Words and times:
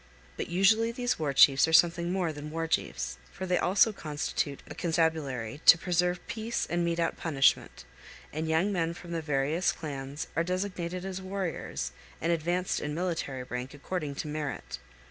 But 0.35 0.47
usually 0.49 0.91
these 0.91 1.19
war 1.19 1.31
chiefs 1.31 1.67
are 1.67 1.73
something 1.73 2.11
more 2.11 2.33
than 2.33 2.49
war 2.49 2.65
chiefs, 2.65 3.19
for 3.31 3.45
they 3.45 3.59
also 3.59 3.93
constitute 3.93 4.63
a 4.65 4.73
constabulary 4.73 5.61
to 5.67 5.77
preserve 5.77 6.25
peace 6.25 6.65
and 6.67 6.83
mete 6.83 6.99
out 6.99 7.17
punishment; 7.17 7.85
and 8.33 8.47
young 8.49 8.71
men 8.71 8.95
from 8.95 9.11
the 9.11 9.21
various 9.21 9.71
clans 9.71 10.25
are 10.35 10.43
designated 10.43 11.05
as 11.05 11.21
warriors 11.21 11.91
361 12.19 12.19
TO 12.19 12.25
ZUÑI. 12.25 12.25
361 12.25 12.31
and 12.31 12.33
advanced 12.33 12.79
in 12.79 12.95
military 12.95 13.43
rank 13.43 13.73
according 13.75 14.15
to 14.15 14.27
merit. 14.27 14.79